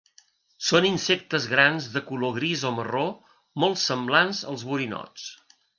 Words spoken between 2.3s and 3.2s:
gris o marró